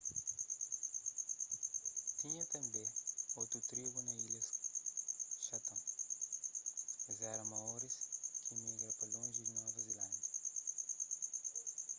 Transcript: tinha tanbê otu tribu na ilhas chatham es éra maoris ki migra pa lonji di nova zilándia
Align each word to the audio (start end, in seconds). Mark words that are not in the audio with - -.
tinha 2.19 2.43
tanbê 2.53 2.83
otu 3.41 3.57
tribu 3.69 3.97
na 4.05 4.13
ilhas 4.25 4.47
chatham 5.45 5.81
es 7.09 7.19
éra 7.31 7.51
maoris 7.53 7.95
ki 8.45 8.53
migra 8.63 8.89
pa 8.99 9.05
lonji 9.13 9.41
di 9.45 9.53
nova 9.57 9.79
zilándia 9.87 10.27